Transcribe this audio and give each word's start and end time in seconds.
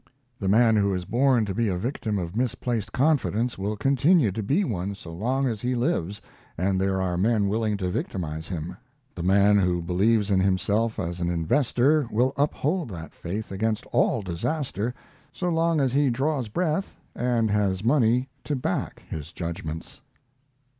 The 0.39 0.47
man 0.47 0.77
who 0.77 0.95
is 0.95 1.05
born 1.05 1.45
to 1.45 1.53
be 1.53 1.67
a 1.67 1.77
victim 1.77 2.17
of 2.17 2.35
misplaced 2.35 2.91
confidence 2.91 3.55
will 3.55 3.77
continue 3.77 4.31
to 4.31 4.41
be 4.41 4.63
one 4.63 4.95
so 4.95 5.13
long 5.13 5.45
as 5.47 5.61
he 5.61 5.75
lives 5.75 6.23
and 6.57 6.81
there 6.81 6.99
are 6.99 7.17
men 7.17 7.47
willing 7.47 7.77
to 7.77 7.89
victimize 7.91 8.47
him. 8.47 8.75
The 9.13 9.21
man 9.21 9.59
who 9.59 9.79
believes 9.79 10.31
in 10.31 10.39
himself 10.39 10.97
as 10.97 11.21
an 11.21 11.29
investor 11.29 12.07
will 12.09 12.33
uphold 12.35 12.89
that 12.89 13.13
faith 13.13 13.51
against 13.51 13.85
all 13.91 14.23
disaster 14.23 14.95
so 15.31 15.49
long 15.49 15.79
as 15.79 15.93
he 15.93 16.09
draws 16.09 16.47
breath 16.47 16.97
and 17.15 17.51
has 17.51 17.83
money 17.83 18.27
to 18.45 18.55
back 18.55 19.03
his 19.07 19.31
judgments. 19.31 20.01